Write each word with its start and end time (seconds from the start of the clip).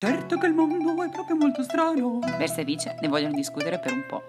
Certo 0.00 0.38
che 0.38 0.46
il 0.46 0.54
mondo 0.54 1.02
è 1.02 1.08
proprio 1.10 1.34
molto 1.34 1.64
strano. 1.64 2.20
Versa 2.38 2.60
e 2.60 2.64
Vice 2.64 2.94
ne 3.00 3.08
vogliono 3.08 3.34
discutere 3.34 3.80
per 3.80 3.92
un 3.92 4.04
po'. 4.06 4.22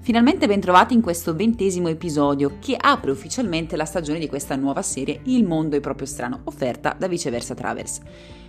Finalmente 0.00 0.46
bentrovati 0.46 0.94
in 0.94 1.02
questo 1.02 1.34
ventesimo 1.34 1.88
episodio 1.88 2.56
che 2.58 2.74
apre 2.74 3.10
ufficialmente 3.10 3.76
la 3.76 3.84
stagione 3.84 4.18
di 4.18 4.28
questa 4.28 4.56
nuova 4.56 4.80
serie 4.80 5.20
Il 5.24 5.44
mondo 5.44 5.76
è 5.76 5.80
proprio 5.80 6.06
strano, 6.06 6.40
offerta 6.44 6.96
da 6.98 7.06
Viceversa 7.06 7.52
Travels. 7.52 8.00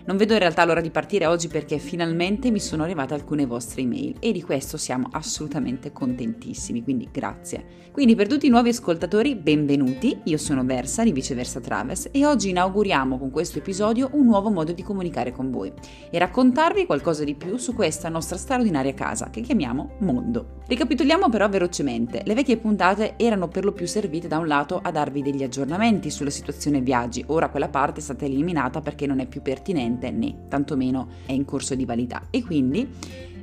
Non 0.05 0.17
vedo 0.17 0.33
in 0.33 0.39
realtà 0.39 0.65
l'ora 0.65 0.81
di 0.81 0.89
partire 0.89 1.25
oggi 1.27 1.47
perché 1.47 1.77
finalmente 1.77 2.51
mi 2.51 2.59
sono 2.59 2.83
arrivate 2.83 3.13
alcune 3.13 3.45
vostre 3.45 3.83
email 3.83 4.17
e 4.19 4.33
di 4.33 4.41
questo 4.41 4.75
siamo 4.75 5.07
assolutamente 5.09 5.93
contentissimi, 5.93 6.83
quindi 6.83 7.07
grazie. 7.09 7.81
Quindi 7.93 8.13
per 8.13 8.27
tutti 8.27 8.47
i 8.47 8.49
nuovi 8.49 8.67
ascoltatori 8.67 9.35
benvenuti, 9.35 10.19
io 10.25 10.37
sono 10.37 10.65
Versa 10.65 11.03
di 11.03 11.13
Viceversa 11.13 11.61
Travels 11.61 12.09
e 12.11 12.25
oggi 12.25 12.49
inauguriamo 12.49 13.17
con 13.17 13.31
questo 13.31 13.59
episodio 13.59 14.09
un 14.13 14.25
nuovo 14.25 14.49
modo 14.49 14.73
di 14.73 14.83
comunicare 14.83 15.31
con 15.31 15.49
voi 15.51 15.71
e 16.11 16.19
raccontarvi 16.19 16.85
qualcosa 16.85 17.23
di 17.23 17.35
più 17.35 17.55
su 17.55 17.73
questa 17.73 18.09
nostra 18.09 18.35
straordinaria 18.35 18.93
casa 18.93 19.29
che 19.29 19.39
chiamiamo 19.39 19.91
Mondo. 19.99 20.61
Ricapitoliamo 20.67 21.29
però 21.29 21.47
velocemente, 21.47 22.23
le 22.25 22.33
vecchie 22.33 22.57
puntate 22.57 23.13
erano 23.15 23.47
per 23.47 23.63
lo 23.63 23.71
più 23.71 23.87
servite 23.87 24.27
da 24.27 24.37
un 24.37 24.47
lato 24.47 24.81
a 24.83 24.91
darvi 24.91 25.21
degli 25.21 25.43
aggiornamenti 25.43 26.09
sulla 26.09 26.29
situazione 26.29 26.81
viaggi, 26.81 27.23
ora 27.27 27.49
quella 27.49 27.69
parte 27.69 27.99
è 27.99 28.03
stata 28.03 28.25
eliminata 28.25 28.81
perché 28.81 29.05
non 29.05 29.19
è 29.19 29.27
più 29.27 29.41
pertinente 29.41 29.91
presente 29.93 30.11
né 30.11 30.47
tantomeno 30.47 31.07
è 31.25 31.31
in 31.31 31.45
corso 31.45 31.75
di 31.75 31.85
validità 31.85 32.27
e 32.29 32.43
quindi 32.43 32.87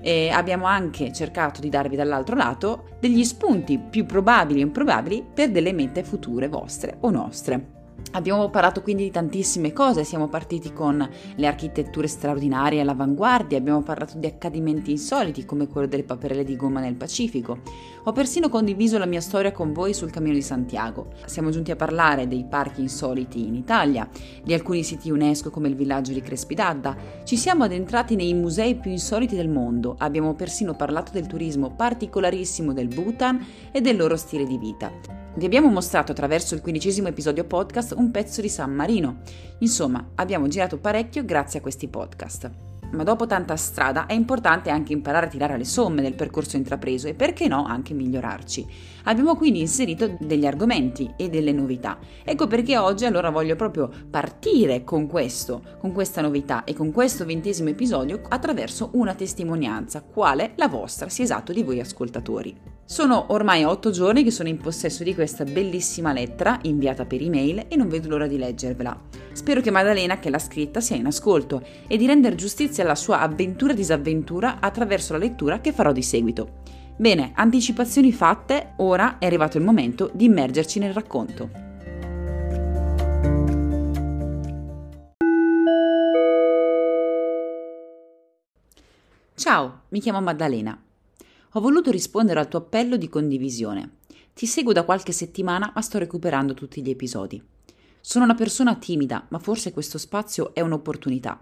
eh, 0.02 0.30
abbiamo 0.30 0.66
anche 0.66 1.12
cercato 1.12 1.60
di 1.60 1.68
darvi 1.68 1.96
dall'altro 1.96 2.36
lato 2.36 2.96
degli 3.00 3.24
spunti 3.24 3.78
più 3.78 4.06
probabili 4.06 4.60
e 4.60 4.64
improbabili 4.64 5.24
per 5.32 5.50
delle 5.50 5.72
mete 5.72 6.02
future 6.02 6.48
vostre 6.48 6.96
o 7.00 7.10
nostre. 7.10 7.79
Abbiamo 8.12 8.50
parlato 8.50 8.82
quindi 8.82 9.04
di 9.04 9.10
tantissime 9.12 9.72
cose, 9.72 10.02
siamo 10.02 10.26
partiti 10.28 10.72
con 10.72 11.08
le 11.36 11.46
architetture 11.46 12.08
straordinarie 12.08 12.80
all'avanguardia, 12.80 13.56
abbiamo 13.56 13.82
parlato 13.82 14.18
di 14.18 14.26
accadimenti 14.26 14.90
insoliti 14.90 15.44
come 15.44 15.68
quello 15.68 15.86
delle 15.86 16.02
paperelle 16.02 16.42
di 16.42 16.56
gomma 16.56 16.80
nel 16.80 16.96
Pacifico. 16.96 17.58
Ho 18.04 18.12
persino 18.12 18.48
condiviso 18.48 18.98
la 18.98 19.06
mia 19.06 19.20
storia 19.20 19.52
con 19.52 19.72
voi 19.72 19.94
sul 19.94 20.10
Cammino 20.10 20.34
di 20.34 20.42
Santiago. 20.42 21.12
Siamo 21.26 21.50
giunti 21.50 21.70
a 21.70 21.76
parlare 21.76 22.26
dei 22.26 22.44
parchi 22.48 22.80
insoliti 22.80 23.46
in 23.46 23.54
Italia, 23.54 24.08
di 24.42 24.54
alcuni 24.54 24.82
siti 24.82 25.10
UNESCO 25.10 25.50
come 25.50 25.68
il 25.68 25.76
villaggio 25.76 26.12
di 26.12 26.20
Crespidadda. 26.20 26.96
Ci 27.22 27.36
siamo 27.36 27.64
addentrati 27.64 28.16
nei 28.16 28.34
musei 28.34 28.74
più 28.74 28.90
insoliti 28.90 29.36
del 29.36 29.48
mondo, 29.48 29.94
abbiamo 29.98 30.34
persino 30.34 30.74
parlato 30.74 31.12
del 31.12 31.28
turismo 31.28 31.70
particolarissimo 31.70 32.72
del 32.72 32.88
Bhutan 32.88 33.46
e 33.70 33.80
del 33.80 33.96
loro 33.96 34.16
stile 34.16 34.46
di 34.46 34.58
vita. 34.58 35.19
Vi 35.32 35.44
abbiamo 35.44 35.68
mostrato 35.68 36.10
attraverso 36.10 36.56
il 36.56 36.60
quindicesimo 36.60 37.06
episodio 37.06 37.44
podcast 37.44 37.94
un 37.96 38.10
pezzo 38.10 38.40
di 38.40 38.48
San 38.48 38.74
Marino. 38.74 39.20
Insomma, 39.60 40.10
abbiamo 40.16 40.48
girato 40.48 40.78
parecchio 40.78 41.24
grazie 41.24 41.60
a 41.60 41.62
questi 41.62 41.86
podcast. 41.86 42.50
Ma 42.90 43.04
dopo 43.04 43.28
tanta 43.28 43.54
strada 43.54 44.06
è 44.06 44.12
importante 44.12 44.70
anche 44.70 44.92
imparare 44.92 45.26
a 45.26 45.28
tirare 45.28 45.56
le 45.56 45.64
somme 45.64 46.02
del 46.02 46.16
percorso 46.16 46.56
intrapreso 46.56 47.06
e 47.06 47.14
perché 47.14 47.46
no 47.46 47.64
anche 47.64 47.94
migliorarci. 47.94 48.66
Abbiamo 49.04 49.36
quindi 49.36 49.60
inserito 49.60 50.16
degli 50.18 50.44
argomenti 50.44 51.08
e 51.16 51.28
delle 51.28 51.52
novità. 51.52 51.98
Ecco 52.24 52.48
perché 52.48 52.76
oggi 52.76 53.04
allora 53.04 53.30
voglio 53.30 53.54
proprio 53.54 53.88
partire 54.10 54.82
con 54.82 55.06
questo, 55.06 55.62
con 55.78 55.92
questa 55.92 56.20
novità 56.20 56.64
e 56.64 56.74
con 56.74 56.90
questo 56.90 57.24
ventesimo 57.24 57.68
episodio 57.68 58.20
attraverso 58.28 58.90
una 58.94 59.14
testimonianza, 59.14 60.02
quale 60.02 60.54
la 60.56 60.66
vostra 60.66 61.08
sia 61.08 61.22
esatto 61.22 61.52
di 61.52 61.62
voi 61.62 61.78
ascoltatori. 61.78 62.79
Sono 62.90 63.26
ormai 63.28 63.62
otto 63.62 63.92
giorni 63.92 64.24
che 64.24 64.32
sono 64.32 64.48
in 64.48 64.58
possesso 64.58 65.04
di 65.04 65.14
questa 65.14 65.44
bellissima 65.44 66.12
lettera 66.12 66.58
inviata 66.62 67.04
per 67.04 67.22
email 67.22 67.66
e 67.68 67.76
non 67.76 67.86
vedo 67.86 68.08
l'ora 68.08 68.26
di 68.26 68.36
leggervela. 68.36 69.00
Spero 69.30 69.60
che 69.60 69.70
Maddalena, 69.70 70.18
che 70.18 70.28
l'ha 70.28 70.40
scritta, 70.40 70.80
sia 70.80 70.96
in 70.96 71.06
ascolto 71.06 71.64
e 71.86 71.96
di 71.96 72.04
rendere 72.04 72.34
giustizia 72.34 72.82
alla 72.82 72.96
sua 72.96 73.20
avventura-disavventura 73.20 74.58
attraverso 74.58 75.12
la 75.12 75.20
lettura 75.20 75.60
che 75.60 75.70
farò 75.70 75.92
di 75.92 76.02
seguito. 76.02 76.62
Bene, 76.96 77.30
anticipazioni 77.36 78.10
fatte, 78.10 78.72
ora 78.78 79.18
è 79.18 79.26
arrivato 79.26 79.56
il 79.56 79.62
momento 79.62 80.10
di 80.12 80.24
immergerci 80.24 80.80
nel 80.80 80.92
racconto. 80.92 81.48
Ciao, 89.36 89.82
mi 89.90 90.00
chiamo 90.00 90.20
Maddalena 90.20 90.76
ho 91.52 91.60
voluto 91.60 91.90
rispondere 91.90 92.38
al 92.38 92.48
tuo 92.48 92.60
appello 92.60 92.96
di 92.96 93.08
condivisione. 93.08 93.96
Ti 94.34 94.46
seguo 94.46 94.72
da 94.72 94.84
qualche 94.84 95.12
settimana, 95.12 95.72
ma 95.74 95.80
sto 95.80 95.98
recuperando 95.98 96.54
tutti 96.54 96.82
gli 96.82 96.90
episodi. 96.90 97.42
Sono 98.00 98.24
una 98.24 98.34
persona 98.34 98.76
timida, 98.76 99.26
ma 99.30 99.38
forse 99.38 99.72
questo 99.72 99.98
spazio 99.98 100.54
è 100.54 100.60
un'opportunità 100.60 101.38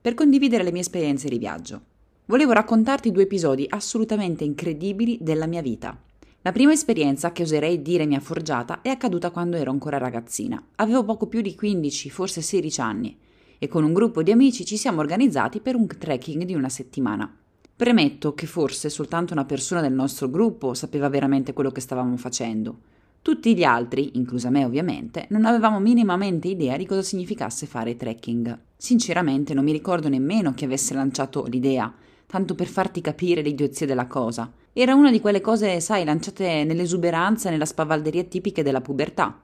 per 0.00 0.14
condividere 0.14 0.62
le 0.62 0.72
mie 0.72 0.80
esperienze 0.80 1.28
di 1.28 1.36
viaggio. 1.36 1.82
Volevo 2.24 2.52
raccontarti 2.52 3.12
due 3.12 3.24
episodi 3.24 3.66
assolutamente 3.68 4.44
incredibili 4.44 5.18
della 5.20 5.46
mia 5.46 5.60
vita. 5.60 5.98
La 6.40 6.52
prima 6.52 6.72
esperienza 6.72 7.32
che 7.32 7.42
oserei 7.42 7.82
dire 7.82 8.06
mi 8.06 8.14
ha 8.14 8.20
forgiata 8.20 8.80
è 8.80 8.88
accaduta 8.88 9.30
quando 9.30 9.58
ero 9.58 9.70
ancora 9.70 9.98
ragazzina. 9.98 10.62
Avevo 10.76 11.04
poco 11.04 11.26
più 11.26 11.42
di 11.42 11.54
15, 11.54 12.08
forse 12.08 12.40
16 12.40 12.80
anni 12.80 13.18
e 13.58 13.68
con 13.68 13.84
un 13.84 13.92
gruppo 13.92 14.22
di 14.22 14.30
amici 14.30 14.64
ci 14.64 14.78
siamo 14.78 15.00
organizzati 15.00 15.60
per 15.60 15.74
un 15.74 15.86
trekking 15.86 16.44
di 16.44 16.54
una 16.54 16.70
settimana. 16.70 17.30
Premetto 17.80 18.34
che 18.34 18.44
forse 18.44 18.90
soltanto 18.90 19.32
una 19.32 19.46
persona 19.46 19.80
del 19.80 19.94
nostro 19.94 20.28
gruppo 20.28 20.74
sapeva 20.74 21.08
veramente 21.08 21.54
quello 21.54 21.70
che 21.70 21.80
stavamo 21.80 22.14
facendo. 22.18 22.80
Tutti 23.22 23.56
gli 23.56 23.62
altri, 23.62 24.18
inclusa 24.18 24.50
me 24.50 24.66
ovviamente, 24.66 25.24
non 25.30 25.46
avevamo 25.46 25.80
minimamente 25.80 26.48
idea 26.48 26.76
di 26.76 26.84
cosa 26.84 27.00
significasse 27.00 27.64
fare 27.64 27.96
trekking. 27.96 28.58
Sinceramente 28.76 29.54
non 29.54 29.64
mi 29.64 29.72
ricordo 29.72 30.10
nemmeno 30.10 30.52
chi 30.52 30.66
avesse 30.66 30.92
lanciato 30.92 31.46
l'idea, 31.46 31.90
tanto 32.26 32.54
per 32.54 32.66
farti 32.66 33.00
capire 33.00 33.40
l'idiozia 33.40 33.86
della 33.86 34.06
cosa. 34.06 34.52
Era 34.74 34.94
una 34.94 35.10
di 35.10 35.22
quelle 35.22 35.40
cose, 35.40 35.80
sai, 35.80 36.04
lanciate 36.04 36.64
nell'esuberanza 36.64 37.48
e 37.48 37.52
nella 37.52 37.64
spavalderia 37.64 38.24
tipiche 38.24 38.62
della 38.62 38.82
pubertà. 38.82 39.40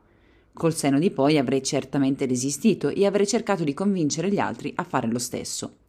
Col 0.53 0.74
seno 0.74 0.98
di 0.98 1.10
poi 1.10 1.38
avrei 1.38 1.62
certamente 1.62 2.26
resistito 2.26 2.91
e 2.91 3.06
avrei 3.06 3.26
cercato 3.26 3.64
di 3.64 3.72
convincere 3.72 4.30
gli 4.30 4.38
altri 4.38 4.70
a 4.76 4.84
fare 4.84 5.06
lo 5.06 5.18
stesso. 5.18 5.84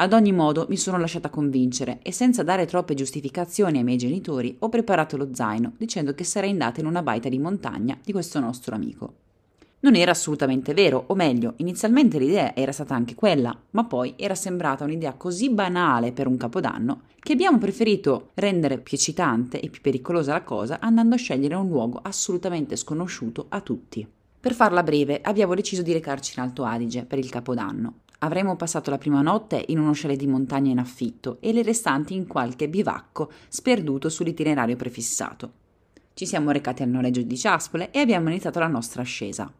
Ad 0.00 0.14
ogni 0.14 0.32
modo 0.32 0.64
mi 0.70 0.78
sono 0.78 0.96
lasciata 0.96 1.28
convincere 1.28 1.98
e 2.00 2.10
senza 2.10 2.42
dare 2.42 2.64
troppe 2.64 2.94
giustificazioni 2.94 3.76
ai 3.76 3.84
miei 3.84 3.98
genitori 3.98 4.56
ho 4.60 4.70
preparato 4.70 5.18
lo 5.18 5.28
zaino 5.34 5.74
dicendo 5.76 6.14
che 6.14 6.24
sarei 6.24 6.48
andata 6.48 6.80
in 6.80 6.86
una 6.86 7.02
baita 7.02 7.28
di 7.28 7.38
montagna 7.38 7.98
di 8.02 8.10
questo 8.10 8.40
nostro 8.40 8.74
amico. 8.74 9.12
Non 9.80 9.96
era 9.96 10.12
assolutamente 10.12 10.72
vero, 10.72 11.04
o 11.08 11.14
meglio, 11.14 11.52
inizialmente 11.56 12.18
l'idea 12.18 12.56
era 12.56 12.72
stata 12.72 12.94
anche 12.94 13.14
quella, 13.14 13.54
ma 13.72 13.84
poi 13.84 14.14
era 14.16 14.34
sembrata 14.34 14.84
un'idea 14.84 15.12
così 15.12 15.50
banale 15.50 16.12
per 16.12 16.26
un 16.26 16.38
capodanno 16.38 17.02
che 17.18 17.34
abbiamo 17.34 17.58
preferito 17.58 18.30
rendere 18.36 18.78
più 18.78 18.96
eccitante 18.96 19.60
e 19.60 19.68
più 19.68 19.82
pericolosa 19.82 20.32
la 20.32 20.44
cosa 20.44 20.80
andando 20.80 21.16
a 21.16 21.18
scegliere 21.18 21.56
un 21.56 21.68
luogo 21.68 22.00
assolutamente 22.02 22.74
sconosciuto 22.76 23.46
a 23.50 23.60
tutti. 23.60 24.08
Per 24.40 24.54
farla 24.54 24.82
breve, 24.82 25.20
abbiamo 25.20 25.54
deciso 25.54 25.82
di 25.82 25.92
recarci 25.92 26.32
in 26.36 26.42
Alto 26.42 26.64
Adige 26.64 27.04
per 27.04 27.18
il 27.18 27.28
Capodanno. 27.28 27.96
Avremmo 28.22 28.54
passato 28.54 28.90
la 28.90 28.98
prima 28.98 29.22
notte 29.22 29.64
in 29.68 29.78
uno 29.78 29.92
chalet 29.94 30.18
di 30.18 30.26
montagna 30.26 30.70
in 30.70 30.78
affitto 30.78 31.38
e 31.40 31.54
le 31.54 31.62
restanti 31.62 32.14
in 32.14 32.26
qualche 32.26 32.68
bivacco 32.68 33.30
sperduto 33.48 34.10
sull'itinerario 34.10 34.76
prefissato. 34.76 35.52
Ci 36.12 36.26
siamo 36.26 36.50
recati 36.50 36.82
al 36.82 36.90
noleggio 36.90 37.22
di 37.22 37.38
Ciaspole 37.38 37.90
e 37.90 37.98
abbiamo 37.98 38.28
iniziato 38.28 38.58
la 38.58 38.66
nostra 38.66 39.00
ascesa. 39.00 39.50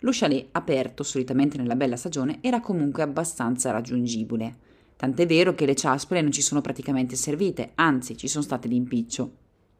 Lo 0.00 0.10
chalet, 0.12 0.48
aperto 0.52 1.02
solitamente 1.02 1.56
nella 1.56 1.76
bella 1.76 1.96
stagione, 1.96 2.38
era 2.42 2.60
comunque 2.60 3.02
abbastanza 3.02 3.70
raggiungibile. 3.70 4.56
Tant'è 4.94 5.26
vero 5.26 5.54
che 5.54 5.64
le 5.64 5.74
ciaspole 5.74 6.20
non 6.20 6.30
ci 6.30 6.42
sono 6.42 6.60
praticamente 6.60 7.16
servite, 7.16 7.72
anzi 7.76 8.18
ci 8.18 8.28
sono 8.28 8.44
state 8.44 8.68
d'impiccio. 8.68 9.30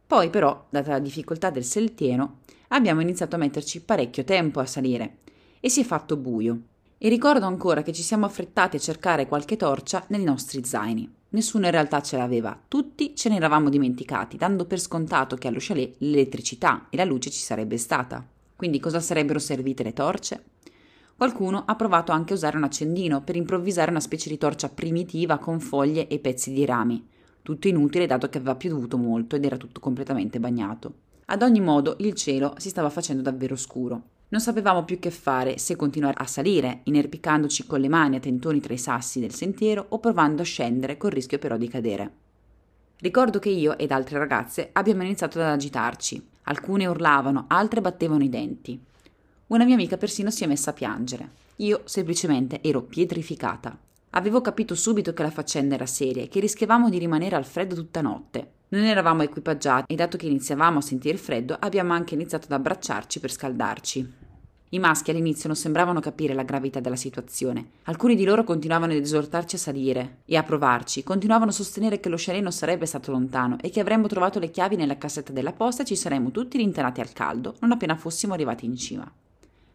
Poi 0.07 0.31
però, 0.31 0.67
data 0.71 0.93
la 0.93 0.99
difficoltà 0.99 1.51
del 1.51 1.65
sentiero, 1.65 2.39
abbiamo 2.69 3.03
iniziato 3.03 3.37
a 3.37 3.39
metterci 3.39 3.83
parecchio 3.83 4.25
tempo 4.25 4.61
a 4.61 4.67
salire 4.67 5.19
e 5.61 5.69
si 5.69 5.81
è 5.83 5.85
fatto 5.85 6.17
buio. 6.17 6.63
E 7.01 7.09
ricordo 7.09 7.47
ancora 7.47 7.83
che 7.83 7.93
ci 7.93 8.03
siamo 8.03 8.27
affrettati 8.27 8.75
a 8.75 8.81
cercare 8.81 9.29
qualche 9.29 9.57
torcia 9.57 10.05
nei 10.09 10.25
nostri 10.25 10.65
zaini. 10.65 11.09
Nessuno 11.29 11.67
in 11.67 11.71
realtà 11.71 12.03
ce 12.03 12.17
l'aveva, 12.17 12.61
tutti 12.67 13.15
ce 13.15 13.29
ne 13.29 13.37
eravamo 13.37 13.69
dimenticati, 13.69 14.37
dando 14.37 14.65
per 14.65 14.81
scontato 14.81 15.37
che 15.37 15.47
allo 15.47 15.59
chalet 15.61 15.95
l'elettricità 15.99 16.89
e 16.91 16.97
la 16.97 17.05
luce 17.05 17.31
ci 17.31 17.39
sarebbe 17.39 17.79
stata. 17.79 18.27
Quindi 18.57 18.81
cosa 18.81 18.99
sarebbero 18.99 19.39
servite 19.39 19.85
le 19.85 19.93
torce? 19.93 20.43
Qualcuno 21.17 21.63
ha 21.67 21.77
provato 21.77 22.11
anche 22.11 22.33
a 22.33 22.37
usare 22.37 22.57
un 22.57 22.65
accendino 22.65 23.23
per 23.23 23.37
improvvisare 23.37 23.93
una 23.93 24.01
specie 24.01 24.29
di 24.29 24.37
torcia 24.37 24.69
primitiva 24.69 25.39
con 25.39 25.61
foglie 25.61 26.09
e 26.09 26.19
pezzi 26.19 26.53
di 26.53 26.65
rami. 26.65 27.07
Tutto 27.43 27.69
inutile 27.69 28.07
dato 28.07 28.29
che 28.29 28.39
aveva 28.39 28.57
piovuto 28.57 28.97
molto 28.97 29.37
ed 29.37 29.45
era 29.45 29.57
tutto 29.57 29.79
completamente 29.79 30.41
bagnato. 30.41 30.95
Ad 31.27 31.43
ogni 31.43 31.61
modo 31.61 31.95
il 32.01 32.15
cielo 32.15 32.55
si 32.57 32.71
stava 32.71 32.91
facendo 32.91 33.23
davvero 33.23 33.55
scuro. 33.55 34.03
Non 34.31 34.43
sapevamo 34.43 34.85
più 34.85 34.99
che 34.99 35.11
fare 35.11 35.57
se 35.57 35.75
continuare 35.75 36.19
a 36.19 36.27
salire, 36.27 36.81
inerpicandoci 36.85 37.67
con 37.67 37.81
le 37.81 37.89
mani 37.89 38.17
a 38.17 38.21
tentoni 38.21 38.61
tra 38.61 38.75
i 38.75 38.79
sassi 38.79 39.21
del 39.21 39.33
sentiero 39.33 39.87
o 39.89 39.99
provando 40.01 40.43
a 40.43 40.45
scendere 40.45 40.99
col 40.99 41.13
rischio 41.13 41.39
però 41.39 41.57
di 41.57 41.69
cadere. 41.69 42.13
Ricordo 42.99 43.39
che 43.39 43.49
io 43.49 43.79
ed 43.79 43.91
altre 43.91 44.19
ragazze 44.19 44.69
abbiamo 44.73 45.03
iniziato 45.03 45.39
ad 45.41 45.47
agitarci. 45.47 46.23
Alcune 46.43 46.87
urlavano, 46.87 47.47
altre 47.49 47.81
battevano 47.81 48.23
i 48.23 48.29
denti. 48.29 48.79
Una 49.47 49.65
mia 49.65 49.75
amica 49.75 49.97
persino 49.97 50.31
si 50.31 50.45
è 50.45 50.47
messa 50.47 50.71
a 50.71 50.75
piangere. 50.75 51.31
Io 51.57 51.83
semplicemente 51.85 52.61
ero 52.61 52.83
pietrificata. 52.83 53.79
Avevo 54.11 54.43
capito 54.43 54.75
subito 54.75 55.15
che 55.15 55.23
la 55.23 55.31
faccenda 55.31 55.75
era 55.75 55.87
seria 55.87 56.23
e 56.23 56.29
che 56.29 56.41
rischiavamo 56.41 56.91
di 56.91 56.99
rimanere 56.99 57.37
al 57.37 57.47
freddo 57.47 57.75
tutta 57.75 58.03
notte. 58.03 58.57
Non 58.71 58.83
eravamo 58.83 59.23
equipaggiati 59.23 59.91
e 59.91 59.97
dato 59.97 60.19
che 60.19 60.27
iniziavamo 60.27 60.79
a 60.79 60.83
sentire 60.83 61.17
freddo, 61.17 61.57
abbiamo 61.59 61.95
anche 61.95 62.13
iniziato 62.13 62.47
ad 62.47 62.53
abbracciarci 62.53 63.19
per 63.19 63.31
scaldarci. 63.31 64.13
I 64.71 64.79
maschi 64.79 65.11
all'inizio 65.11 65.49
non 65.49 65.57
sembravano 65.57 66.01
capire 66.01 66.35
la 66.35 66.43
gravità 66.43 66.79
della 66.79 66.95
situazione. 66.95 67.71
Alcuni 67.85 68.15
di 68.15 68.25
loro 68.25 68.45
continuavano 68.45 68.93
ad 68.93 68.99
esortarci 68.99 69.57
a 69.57 69.59
salire 69.59 70.19
e 70.27 70.37
a 70.37 70.43
provarci, 70.43 71.03
continuavano 71.03 71.51
a 71.51 71.55
sostenere 71.55 71.99
che 71.99 72.11
lo 72.11 72.17
chalet 72.19 72.43
non 72.43 72.53
sarebbe 72.53 72.85
stato 72.85 73.11
lontano 73.11 73.57
e 73.63 73.71
che 73.71 73.81
avremmo 73.81 74.07
trovato 74.07 74.39
le 74.39 74.51
chiavi 74.51 74.77
nella 74.77 74.99
cassetta 74.99 75.33
della 75.33 75.53
posta 75.53 75.83
e 75.83 75.87
ci 75.87 75.97
saremmo 75.97 76.31
tutti 76.31 76.59
rintanati 76.59 77.01
al 77.01 77.15
caldo 77.15 77.55
non 77.61 77.73
appena 77.73 77.97
fossimo 77.97 78.35
arrivati 78.35 78.67
in 78.67 78.77
cima. 78.77 79.11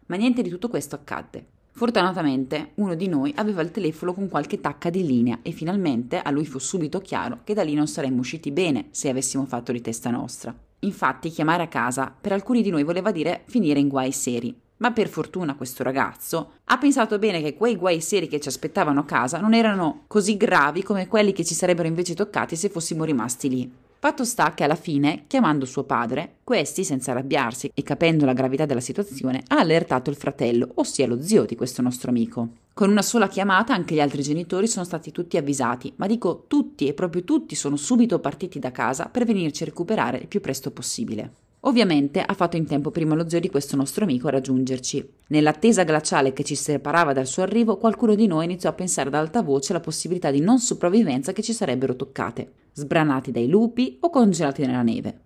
Ma 0.06 0.14
niente 0.14 0.42
di 0.42 0.50
tutto 0.50 0.68
questo 0.68 0.94
accadde. 0.94 1.46
Fortunatamente 1.76 2.70
uno 2.76 2.94
di 2.94 3.08
noi 3.08 3.32
aveva 3.36 3.60
il 3.60 3.72
telefono 3.72 4.14
con 4.14 4.28
qualche 4.28 4.60
tacca 4.60 4.90
di 4.90 5.04
linea 5.04 5.40
e 5.42 5.50
finalmente 5.50 6.20
a 6.20 6.30
lui 6.30 6.46
fu 6.46 6.60
subito 6.60 7.00
chiaro 7.00 7.40
che 7.42 7.52
da 7.52 7.64
lì 7.64 7.74
non 7.74 7.88
saremmo 7.88 8.20
usciti 8.20 8.52
bene 8.52 8.86
se 8.90 9.08
avessimo 9.08 9.44
fatto 9.44 9.72
di 9.72 9.80
testa 9.80 10.10
nostra. 10.10 10.54
Infatti 10.80 11.30
chiamare 11.30 11.64
a 11.64 11.68
casa 11.68 12.14
per 12.18 12.30
alcuni 12.30 12.62
di 12.62 12.70
noi 12.70 12.84
voleva 12.84 13.10
dire 13.10 13.42
finire 13.46 13.80
in 13.80 13.88
guai 13.88 14.12
seri 14.12 14.56
ma 14.76 14.92
per 14.92 15.08
fortuna 15.08 15.54
questo 15.54 15.82
ragazzo 15.82 16.52
ha 16.64 16.78
pensato 16.78 17.18
bene 17.18 17.40
che 17.40 17.54
quei 17.54 17.76
guai 17.76 18.00
seri 18.00 18.28
che 18.28 18.38
ci 18.38 18.48
aspettavano 18.48 19.00
a 19.00 19.04
casa 19.04 19.40
non 19.40 19.54
erano 19.54 20.04
così 20.06 20.36
gravi 20.36 20.82
come 20.82 21.08
quelli 21.08 21.32
che 21.32 21.44
ci 21.44 21.54
sarebbero 21.54 21.88
invece 21.88 22.14
toccati 22.14 22.54
se 22.54 22.68
fossimo 22.68 23.02
rimasti 23.04 23.48
lì. 23.48 23.72
Fatto 24.04 24.26
sta 24.26 24.52
che 24.52 24.64
alla 24.64 24.74
fine, 24.74 25.24
chiamando 25.26 25.64
suo 25.64 25.84
padre, 25.84 26.40
questi, 26.44 26.84
senza 26.84 27.12
arrabbiarsi 27.12 27.70
e 27.72 27.82
capendo 27.82 28.26
la 28.26 28.34
gravità 28.34 28.66
della 28.66 28.80
situazione, 28.80 29.42
ha 29.46 29.58
allertato 29.58 30.10
il 30.10 30.16
fratello, 30.16 30.72
ossia 30.74 31.06
lo 31.06 31.22
zio 31.22 31.46
di 31.46 31.56
questo 31.56 31.80
nostro 31.80 32.10
amico. 32.10 32.48
Con 32.74 32.90
una 32.90 33.00
sola 33.00 33.28
chiamata 33.28 33.72
anche 33.72 33.94
gli 33.94 34.00
altri 34.00 34.20
genitori 34.20 34.66
sono 34.66 34.84
stati 34.84 35.10
tutti 35.10 35.38
avvisati, 35.38 35.90
ma 35.96 36.06
dico 36.06 36.44
tutti 36.48 36.86
e 36.86 36.92
proprio 36.92 37.24
tutti 37.24 37.54
sono 37.54 37.76
subito 37.76 38.18
partiti 38.18 38.58
da 38.58 38.70
casa 38.72 39.06
per 39.06 39.24
venirci 39.24 39.62
a 39.62 39.66
recuperare 39.66 40.18
il 40.18 40.26
più 40.26 40.42
presto 40.42 40.70
possibile. 40.70 41.32
Ovviamente 41.60 42.20
ha 42.20 42.34
fatto 42.34 42.58
in 42.58 42.66
tempo 42.66 42.90
prima 42.90 43.14
lo 43.14 43.26
zio 43.26 43.40
di 43.40 43.48
questo 43.48 43.74
nostro 43.74 44.04
amico 44.04 44.28
a 44.28 44.32
raggiungerci. 44.32 45.12
Nell'attesa 45.28 45.82
glaciale 45.82 46.34
che 46.34 46.44
ci 46.44 46.56
separava 46.56 47.14
dal 47.14 47.26
suo 47.26 47.42
arrivo, 47.42 47.78
qualcuno 47.78 48.14
di 48.14 48.26
noi 48.26 48.44
iniziò 48.44 48.68
a 48.68 48.74
pensare 48.74 49.08
ad 49.08 49.14
alta 49.14 49.40
voce 49.40 49.72
alla 49.72 49.80
possibilità 49.80 50.30
di 50.30 50.40
non 50.40 50.58
sopravvivenza 50.58 51.32
che 51.32 51.40
ci 51.40 51.54
sarebbero 51.54 51.96
toccate, 51.96 52.52
sbranati 52.74 53.30
dai 53.30 53.48
lupi 53.48 53.96
o 54.00 54.10
congelati 54.10 54.66
nella 54.66 54.82
neve. 54.82 55.20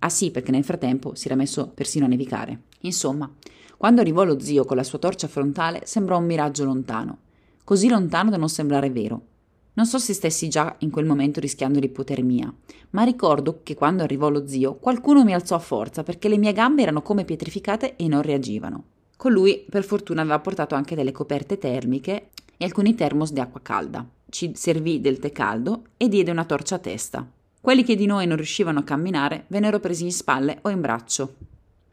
Ah 0.00 0.08
sì, 0.08 0.30
perché 0.30 0.50
nel 0.50 0.64
frattempo 0.64 1.14
si 1.14 1.26
era 1.26 1.34
messo 1.34 1.68
persino 1.74 2.04
a 2.04 2.08
nevicare. 2.08 2.60
Insomma, 2.82 3.30
quando 3.76 4.00
arrivò 4.00 4.24
lo 4.24 4.38
zio 4.38 4.64
con 4.64 4.76
la 4.76 4.84
sua 4.84 4.98
torcia 4.98 5.26
frontale 5.26 5.82
sembrò 5.84 6.18
un 6.18 6.26
miraggio 6.26 6.64
lontano, 6.64 7.18
così 7.64 7.88
lontano 7.88 8.30
da 8.30 8.36
non 8.36 8.48
sembrare 8.48 8.90
vero. 8.90 9.22
Non 9.72 9.86
so 9.86 9.98
se 9.98 10.12
stessi 10.12 10.48
già 10.48 10.74
in 10.80 10.90
quel 10.90 11.06
momento 11.06 11.40
rischiando 11.40 11.78
l'ipotermia, 11.78 12.52
ma 12.90 13.02
ricordo 13.02 13.60
che 13.62 13.74
quando 13.74 14.02
arrivò 14.02 14.28
lo 14.28 14.46
zio 14.46 14.74
qualcuno 14.76 15.24
mi 15.24 15.32
alzò 15.32 15.54
a 15.54 15.60
forza 15.60 16.02
perché 16.02 16.28
le 16.28 16.36
mie 16.38 16.52
gambe 16.52 16.82
erano 16.82 17.02
come 17.02 17.24
pietrificate 17.24 17.96
e 17.96 18.06
non 18.08 18.22
reagivano. 18.22 18.84
Con 19.16 19.32
lui, 19.32 19.64
per 19.68 19.84
fortuna, 19.84 20.22
aveva 20.22 20.40
portato 20.40 20.74
anche 20.74 20.94
delle 20.94 21.12
coperte 21.12 21.58
termiche 21.58 22.30
e 22.62 22.66
alcuni 22.66 22.94
termos 22.94 23.32
di 23.32 23.40
acqua 23.40 23.62
calda. 23.62 24.06
Ci 24.28 24.52
servì 24.54 25.00
del 25.00 25.18
tè 25.18 25.32
caldo 25.32 25.84
e 25.96 26.08
diede 26.08 26.30
una 26.30 26.44
torcia 26.44 26.74
a 26.74 26.78
testa. 26.78 27.26
Quelli 27.58 27.82
che 27.82 27.96
di 27.96 28.04
noi 28.04 28.26
non 28.26 28.36
riuscivano 28.36 28.80
a 28.80 28.84
camminare 28.84 29.44
vennero 29.46 29.80
presi 29.80 30.04
in 30.04 30.12
spalle 30.12 30.58
o 30.60 30.68
in 30.68 30.82
braccio. 30.82 31.36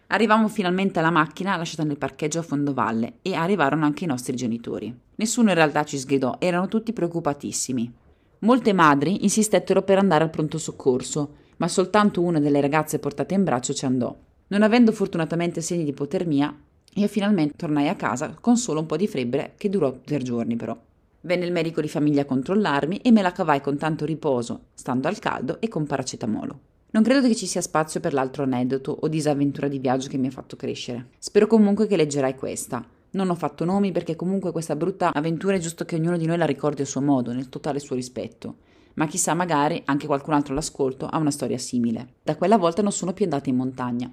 Arrivammo 0.07 0.49
finalmente 0.49 0.99
alla 0.99 1.09
macchina 1.09 1.55
lasciata 1.55 1.85
nel 1.85 1.97
parcheggio 1.97 2.39
a 2.39 2.43
fondovalle 2.43 3.19
e 3.21 3.33
arrivarono 3.33 3.85
anche 3.85 4.03
i 4.03 4.07
nostri 4.07 4.35
genitori. 4.35 4.93
Nessuno 5.15 5.49
in 5.49 5.55
realtà 5.55 5.85
ci 5.85 5.97
sgridò, 5.97 6.35
erano 6.37 6.67
tutti 6.67 6.91
preoccupatissimi. 6.91 7.93
Molte 8.39 8.73
madri 8.73 9.23
insistettero 9.23 9.83
per 9.83 9.99
andare 9.99 10.25
al 10.25 10.29
pronto 10.29 10.57
soccorso, 10.57 11.35
ma 11.57 11.69
soltanto 11.69 12.21
una 12.21 12.41
delle 12.41 12.59
ragazze 12.59 12.99
portate 12.99 13.35
in 13.35 13.45
braccio 13.45 13.73
ci 13.73 13.85
andò. 13.85 14.13
Non 14.47 14.63
avendo 14.63 14.91
fortunatamente 14.91 15.61
segni 15.61 15.85
di 15.85 15.91
ipotermia, 15.91 16.53
io 16.97 17.07
finalmente 17.07 17.55
tornai 17.55 17.88
a 17.89 17.95
casa 17.95 18.35
con 18.39 18.57
solo 18.57 18.79
un 18.79 18.85
po' 18.88 18.97
di 18.97 19.07
febbre 19.07 19.53
che 19.57 19.69
durò 19.69 19.94
tre 20.03 20.17
giorni 20.19 20.55
però. 20.55 20.75
Venne 21.21 21.45
il 21.45 21.51
medico 21.51 21.81
di 21.81 21.88
famiglia 21.88 22.21
a 22.21 22.25
controllarmi 22.25 22.97
e 22.97 23.11
me 23.11 23.21
la 23.21 23.31
cavai 23.31 23.61
con 23.61 23.77
tanto 23.77 24.05
riposo, 24.05 24.67
stando 24.73 25.07
al 25.07 25.19
caldo 25.19 25.59
e 25.61 25.67
con 25.67 25.85
paracetamolo. 25.85 26.59
Non 26.89 27.03
credo 27.03 27.27
che 27.27 27.35
ci 27.35 27.45
sia 27.45 27.61
spazio 27.61 27.99
per 27.99 28.13
l'altro 28.13 28.44
aneddoto 28.44 28.97
o 28.99 29.07
disavventura 29.07 29.67
di 29.67 29.77
viaggio 29.77 30.07
che 30.07 30.17
mi 30.17 30.27
ha 30.27 30.31
fatto 30.31 30.55
crescere. 30.55 31.09
Spero 31.19 31.45
comunque 31.45 31.85
che 31.85 31.97
leggerai 31.97 32.35
questa. 32.35 32.83
Non 33.11 33.29
ho 33.29 33.35
fatto 33.35 33.65
nomi 33.65 33.91
perché 33.91 34.15
comunque 34.15 34.51
questa 34.51 34.75
brutta 34.75 35.13
avventura 35.13 35.55
è 35.55 35.59
giusto 35.59 35.85
che 35.85 35.95
ognuno 35.95 36.17
di 36.17 36.25
noi 36.25 36.38
la 36.38 36.45
ricordi 36.45 36.81
a 36.81 36.85
suo 36.85 37.01
modo, 37.01 37.31
nel 37.31 37.50
totale 37.50 37.79
suo 37.79 37.95
rispetto. 37.95 38.55
Ma 38.95 39.05
chissà, 39.05 39.35
magari 39.35 39.81
anche 39.85 40.07
qualcun 40.07 40.33
altro 40.33 40.53
all'ascolto 40.53 41.05
ha 41.05 41.17
una 41.17 41.29
storia 41.29 41.57
simile. 41.59 42.15
Da 42.23 42.35
quella 42.35 42.57
volta 42.57 42.81
non 42.81 42.91
sono 42.91 43.13
più 43.13 43.25
andata 43.25 43.50
in 43.50 43.55
montagna. 43.55 44.11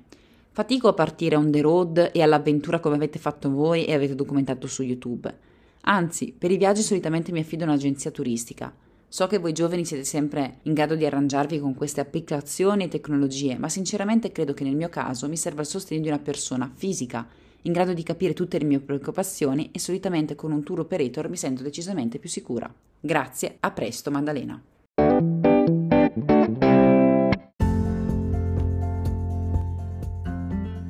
Fatico 0.57 0.87
a 0.87 0.93
partire 0.93 1.35
on 1.35 1.51
the 1.51 1.61
road 1.61 2.11
e 2.13 2.23
all'avventura 2.23 2.79
come 2.79 2.95
avete 2.95 3.19
fatto 3.19 3.51
voi 3.51 3.87
e 3.87 3.93
avete 3.93 4.15
documentato 4.15 4.69
su 4.69 4.85
YouTube. 4.85 5.37
Anzi, 5.81 6.33
per 6.33 6.53
i 6.53 6.57
viaggi 6.57 6.81
solitamente 6.81 7.33
mi 7.33 7.41
affido 7.41 7.65
a 7.65 7.67
un'agenzia 7.67 8.13
turistica. 8.13 8.73
So 9.09 9.27
che 9.27 9.39
voi 9.39 9.53
giovani 9.53 9.85
siete 9.85 10.05
sempre 10.05 10.59
in 10.63 10.73
grado 10.73 10.95
di 10.95 11.05
arrangiarvi 11.05 11.59
con 11.59 11.75
queste 11.75 12.01
applicazioni 12.01 12.85
e 12.85 12.89
tecnologie, 12.89 13.59
ma 13.59 13.69
sinceramente 13.69 14.31
credo 14.31 14.55
che 14.55 14.63
nel 14.63 14.77
mio 14.77 14.89
caso 14.89 15.29
mi 15.29 15.37
serva 15.37 15.63
il 15.63 15.67
sostegno 15.67 16.03
di 16.03 16.07
una 16.09 16.21
persona 16.21 16.71
fisica, 16.73 17.27
in 17.63 17.73
grado 17.73 17.93
di 17.93 18.05
capire 18.05 18.33
tutte 18.33 18.57
le 18.57 18.65
mie 18.65 18.79
preoccupazioni 18.79 19.71
e 19.73 19.81
solitamente 19.81 20.37
con 20.37 20.53
un 20.53 20.63
tour 20.63 20.79
operator 20.79 21.29
mi 21.29 21.37
sento 21.37 21.65
decisamente 21.65 22.21
più 22.21 22.29
sicura. 22.29 22.73
Grazie, 23.01 23.57
a 23.59 23.73
presto 23.73 24.13
Maddalena. 24.13 24.63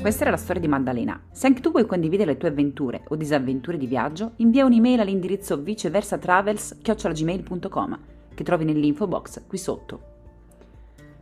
Questa 0.04 0.24
era 0.24 0.32
la 0.32 0.36
storia 0.36 0.60
di 0.60 0.68
Maddalena. 0.68 1.18
Se 1.30 1.46
anche 1.46 1.62
tu 1.62 1.70
vuoi 1.70 1.86
condividere 1.86 2.32
le 2.32 2.36
tue 2.36 2.48
avventure 2.48 3.04
o 3.08 3.16
disavventure 3.16 3.78
di 3.78 3.86
viaggio, 3.86 4.32
invia 4.36 4.66
un'email 4.66 5.00
all'indirizzo 5.00 5.62
viceversatravels.gmail.com 5.62 7.98
che 8.34 8.44
trovi 8.44 8.66
nell'info 8.66 9.06
box 9.06 9.46
qui 9.46 9.56
sotto. 9.56 10.02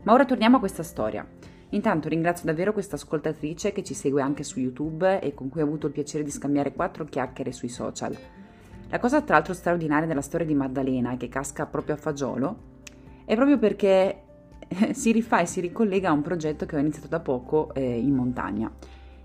Ma 0.02 0.12
ora 0.12 0.25
torniamo 0.25 0.56
a 0.56 0.58
questa 0.58 0.82
storia. 0.82 1.25
Intanto 1.69 2.08
ringrazio 2.08 2.46
davvero 2.46 2.73
questa 2.73 2.96
ascoltatrice 2.96 3.70
che 3.70 3.84
ci 3.84 3.94
segue 3.94 4.20
anche 4.20 4.43
su 4.43 4.58
YouTube 4.58 5.20
e 5.20 5.32
con 5.32 5.49
cui 5.49 5.61
ho 5.61 5.64
avuto 5.64 5.87
il 5.87 5.93
piacere 5.93 6.25
di 6.25 6.32
scambiare 6.32 6.73
quattro 6.73 7.05
chiacchiere 7.05 7.52
sui 7.52 7.68
social. 7.68 8.18
La 8.88 8.99
cosa 8.99 9.23
tra 9.23 9.37
l'altro 9.37 9.54
straordinaria 9.54 10.09
della 10.09 10.23
storia 10.23 10.45
di 10.45 10.56
Maddalena 10.56 11.16
che 11.16 11.28
casca 11.28 11.66
proprio 11.66 11.95
a 11.95 11.99
fagiolo 11.99 12.56
è 13.26 13.37
proprio 13.37 13.59
perché 13.59 14.23
si 14.93 15.12
rifà 15.12 15.41
e 15.41 15.47
si 15.47 15.61
ricollega 15.61 16.09
a 16.09 16.12
un 16.12 16.23
progetto 16.23 16.67
che 16.67 16.76
ho 16.76 16.79
iniziato 16.79 17.09
da 17.09 17.21
poco 17.21 17.73
eh, 17.75 17.99
in 17.99 18.14
montagna. 18.14 18.71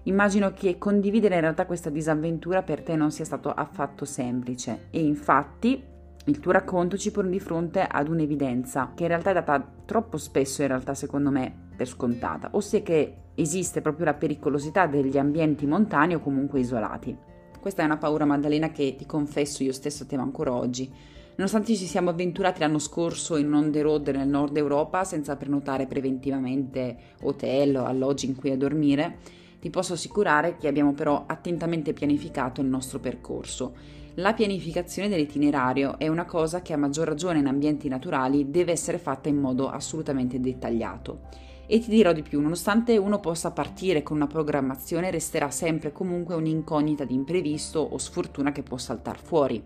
Immagino 0.03 0.53
che 0.53 0.77
condividere 0.77 1.35
in 1.35 1.41
realtà 1.41 1.65
questa 1.65 1.89
disavventura 1.89 2.63
per 2.63 2.81
te 2.81 2.95
non 2.95 3.11
sia 3.11 3.25
stato 3.25 3.51
affatto 3.51 4.05
semplice 4.05 4.87
e 4.89 5.01
infatti 5.01 5.83
il 6.25 6.39
tuo 6.39 6.51
racconto 6.51 6.97
ci 6.97 7.11
pone 7.11 7.29
di 7.29 7.39
fronte 7.39 7.81
ad 7.81 8.07
un'evidenza 8.07 8.91
che 8.95 9.03
in 9.03 9.09
realtà 9.09 9.31
è 9.31 9.33
data 9.33 9.65
troppo 9.85 10.17
spesso 10.17 10.61
in 10.61 10.69
realtà 10.69 10.93
secondo 10.93 11.29
me 11.29 11.53
per 11.75 11.87
scontata, 11.87 12.49
ossia 12.53 12.81
che 12.81 13.15
esiste 13.35 13.81
proprio 13.81 14.05
la 14.05 14.13
pericolosità 14.13 14.87
degli 14.87 15.17
ambienti 15.17 15.65
montani 15.65 16.15
o 16.15 16.19
comunque 16.19 16.59
isolati. 16.59 17.15
Questa 17.59 17.81
è 17.81 17.85
una 17.85 17.97
paura 17.97 18.25
Maddalena 18.25 18.71
che 18.71 18.95
ti 18.97 19.05
confesso 19.05 19.63
io 19.63 19.73
stesso 19.73 20.05
temo 20.05 20.23
ancora 20.23 20.53
oggi 20.53 20.91
Nonostante 21.37 21.75
ci 21.75 21.85
siamo 21.85 22.09
avventurati 22.09 22.61
l'anno 22.61 22.79
scorso 22.79 23.37
in 23.37 23.53
on 23.53 23.71
the 23.71 23.81
road 23.81 24.07
nel 24.07 24.27
nord 24.27 24.57
Europa 24.57 25.03
senza 25.03 25.35
prenotare 25.35 25.85
preventivamente 25.85 26.97
hotel 27.21 27.75
o 27.75 27.85
alloggi 27.85 28.25
in 28.25 28.35
cui 28.35 28.49
a 28.49 28.57
dormire, 28.57 29.19
ti 29.59 29.69
posso 29.69 29.93
assicurare 29.93 30.57
che 30.57 30.67
abbiamo 30.67 30.93
però 30.93 31.25
attentamente 31.27 31.93
pianificato 31.93 32.61
il 32.61 32.67
nostro 32.67 32.97
percorso. 32.97 33.75
La 34.15 34.33
pianificazione 34.33 35.09
dell'itinerario 35.09 35.99
è 35.99 36.07
una 36.07 36.25
cosa 36.25 36.63
che 36.63 36.73
a 36.73 36.77
maggior 36.77 37.07
ragione 37.07 37.37
in 37.37 37.45
ambienti 37.45 37.87
naturali 37.87 38.49
deve 38.49 38.71
essere 38.71 38.97
fatta 38.97 39.29
in 39.29 39.37
modo 39.37 39.69
assolutamente 39.69 40.39
dettagliato. 40.39 41.19
E 41.67 41.77
ti 41.79 41.91
dirò 41.91 42.13
di 42.13 42.23
più, 42.23 42.41
nonostante 42.41 42.97
uno 42.97 43.19
possa 43.19 43.51
partire 43.51 44.01
con 44.01 44.15
una 44.15 44.25
programmazione, 44.25 45.11
resterà 45.11 45.51
sempre 45.51 45.91
comunque 45.91 46.33
un'incognita 46.33 47.03
di 47.03 47.13
imprevisto 47.13 47.79
o 47.79 47.99
sfortuna 47.99 48.51
che 48.51 48.63
può 48.63 48.77
saltare 48.77 49.19
fuori. 49.21 49.63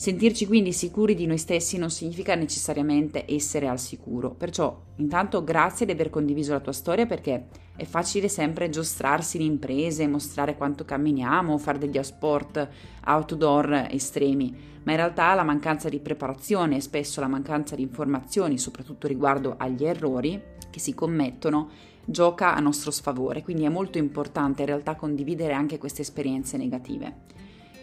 Sentirci 0.00 0.46
quindi 0.46 0.72
sicuri 0.72 1.14
di 1.14 1.26
noi 1.26 1.36
stessi 1.36 1.76
non 1.76 1.90
significa 1.90 2.34
necessariamente 2.34 3.26
essere 3.28 3.68
al 3.68 3.78
sicuro. 3.78 4.30
Perciò, 4.30 4.74
intanto, 4.96 5.44
grazie 5.44 5.84
di 5.84 5.92
aver 5.92 6.08
condiviso 6.08 6.52
la 6.52 6.60
tua 6.60 6.72
storia 6.72 7.04
perché 7.04 7.48
è 7.76 7.84
facile 7.84 8.28
sempre 8.28 8.70
giostrarsi 8.70 9.36
in 9.36 9.42
imprese, 9.42 10.06
mostrare 10.06 10.56
quanto 10.56 10.86
camminiamo, 10.86 11.58
fare 11.58 11.76
degli 11.76 12.02
sport 12.02 12.66
outdoor 13.04 13.88
estremi, 13.90 14.56
ma 14.84 14.92
in 14.92 14.96
realtà 14.96 15.34
la 15.34 15.44
mancanza 15.44 15.90
di 15.90 16.00
preparazione 16.00 16.76
e 16.76 16.80
spesso 16.80 17.20
la 17.20 17.28
mancanza 17.28 17.76
di 17.76 17.82
informazioni, 17.82 18.56
soprattutto 18.56 19.06
riguardo 19.06 19.56
agli 19.58 19.84
errori 19.84 20.40
che 20.70 20.80
si 20.80 20.94
commettono, 20.94 21.68
gioca 22.06 22.54
a 22.54 22.60
nostro 22.60 22.90
sfavore, 22.90 23.42
quindi 23.42 23.64
è 23.64 23.68
molto 23.68 23.98
importante 23.98 24.62
in 24.62 24.68
realtà 24.68 24.94
condividere 24.94 25.52
anche 25.52 25.76
queste 25.76 26.00
esperienze 26.00 26.56
negative. 26.56 27.39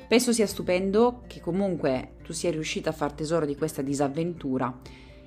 Penso 0.07 0.31
sia 0.31 0.47
stupendo 0.47 1.23
che 1.27 1.41
comunque 1.41 2.13
tu 2.23 2.31
sia 2.31 2.49
riuscita 2.49 2.91
a 2.91 2.93
far 2.93 3.11
tesoro 3.11 3.45
di 3.45 3.57
questa 3.57 3.81
disavventura 3.81 4.73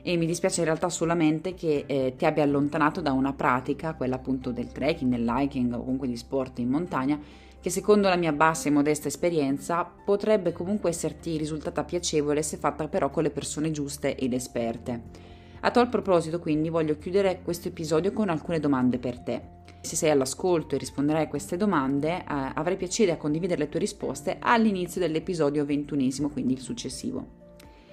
e 0.02 0.16
mi 0.16 0.25
dispiace 0.25 0.60
in 0.60 0.66
realtà 0.66 0.88
solamente 0.88 1.52
che 1.52 1.84
eh, 1.87 2.14
ti 2.16 2.25
abbia 2.25 2.44
allontanato 2.44 3.02
da 3.02 3.12
una 3.12 3.34
pratica, 3.34 3.92
quella 3.94 4.16
appunto 4.16 4.50
del 4.50 4.72
trekking, 4.72 5.10
del 5.10 5.30
hiking 5.30 5.75
o 5.75 5.80
comunque 5.80 6.08
di 6.08 6.16
sport 6.16 6.60
in 6.60 6.70
montagna, 6.70 7.20
che 7.60 7.68
secondo 7.68 8.08
la 8.08 8.16
mia 8.16 8.32
bassa 8.32 8.68
e 8.68 8.72
modesta 8.72 9.08
esperienza 9.08 9.84
potrebbe 9.84 10.52
comunque 10.52 10.88
esserti 10.88 11.37
risultata 11.37 11.84
piacevole 11.84 12.42
se 12.42 12.56
fatta 12.56 12.88
però 12.88 13.10
con 13.10 13.22
le 13.22 13.30
persone 13.30 13.70
giuste 13.70 14.16
ed 14.16 14.32
esperte. 14.32 15.28
A 15.62 15.71
tal 15.71 15.90
proposito 15.90 16.38
quindi 16.38 16.71
voglio 16.71 16.97
chiudere 16.97 17.43
questo 17.45 17.69
episodio 17.69 18.12
con 18.12 18.31
alcune 18.31 18.61
domande 18.61 18.99
per 18.99 19.19
te. 19.19 19.59
Se 19.83 19.95
sei 19.95 20.11
all'ascolto 20.11 20.75
e 20.75 20.79
risponderai 20.79 21.25
a 21.25 21.29
queste 21.29 21.59
domande, 21.59 22.19
eh, 22.19 22.25
avrei 22.26 22.79
piacere 22.79 23.12
a 23.12 23.19
condividere 23.19 23.61
le 23.61 23.69
tue 23.69 23.81
risposte 23.81 24.38
all'inizio 24.40 25.02
dell'episodio 25.02 25.67
ventunesimo, 25.67 26.31
quindi 26.31 26.55
il 26.55 26.61
successivo. 26.61 27.38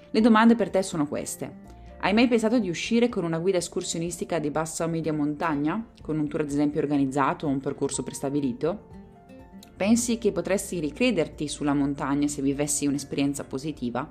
Le 0.10 0.22
domande 0.22 0.56
per 0.56 0.70
te 0.70 0.82
sono 0.82 1.08
queste. 1.08 1.76
Hai 2.00 2.14
mai 2.14 2.30
pensato 2.30 2.58
di 2.58 2.70
uscire 2.70 3.10
con 3.10 3.26
una 3.26 3.40
guida 3.40 3.58
escursionistica 3.58 4.40
di 4.40 4.50
bassa 4.50 4.86
o 4.86 4.88
media 4.88 5.12
montagna? 5.12 5.88
Con 6.02 6.20
un 6.20 6.28
tour 6.30 6.42
ad 6.42 6.50
esempio 6.50 6.80
organizzato 6.80 7.48
o 7.48 7.50
un 7.50 7.60
percorso 7.60 8.02
prestabilito? 8.02 8.96
Pensi 9.76 10.18
che 10.18 10.32
potresti 10.32 10.80
ricrederti 10.80 11.50
sulla 11.50 11.74
montagna 11.74 12.28
se 12.28 12.42
vivessi 12.42 12.88
un'esperienza 12.88 13.44
positiva? 13.44 14.10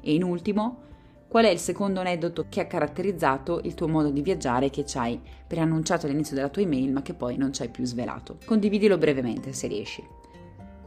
E 0.00 0.12
in 0.12 0.24
ultimo, 0.24 0.88
Qual 1.30 1.44
è 1.44 1.48
il 1.48 1.60
secondo 1.60 2.00
aneddoto 2.00 2.46
che 2.48 2.58
ha 2.58 2.66
caratterizzato 2.66 3.60
il 3.62 3.74
tuo 3.74 3.86
modo 3.86 4.10
di 4.10 4.20
viaggiare 4.20 4.68
che 4.68 4.84
ci 4.84 4.98
hai 4.98 5.20
preannunciato 5.46 6.06
all'inizio 6.06 6.34
della 6.34 6.48
tua 6.48 6.62
email 6.62 6.90
ma 6.90 7.02
che 7.02 7.14
poi 7.14 7.36
non 7.36 7.52
ci 7.52 7.62
hai 7.62 7.68
più 7.68 7.84
svelato? 7.84 8.38
Condividilo 8.44 8.98
brevemente 8.98 9.52
se 9.52 9.68
riesci. 9.68 10.04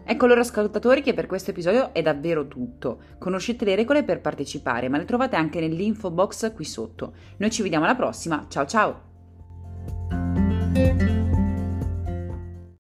Ecco 0.04 0.26
allora 0.26 0.42
ascoltatori 0.42 1.02
che 1.02 1.14
per 1.14 1.28
questo 1.28 1.52
episodio 1.52 1.94
è 1.94 2.02
davvero 2.02 2.50
tutto. 2.50 3.00
Conoscete 3.20 3.64
le 3.64 3.76
regole 3.76 4.04
per 4.04 4.20
partecipare, 4.20 4.90
ma 4.90 4.98
le 4.98 5.06
trovate 5.06 5.38
anche 5.38 5.62
nell'info 5.62 6.12
box 6.12 6.54
qui 6.54 6.66
sotto. 6.66 7.14
Noi 7.38 7.50
ci 7.50 7.62
vediamo 7.62 7.86
alla 7.86 7.96
prossima, 7.96 8.46
ciao 8.50 8.66
ciao! 8.66 9.12